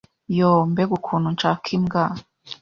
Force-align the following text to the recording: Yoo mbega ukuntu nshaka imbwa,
Yoo 0.37 0.61
mbega 0.71 0.91
ukuntu 0.99 1.27
nshaka 1.35 1.67
imbwa, 1.77 2.03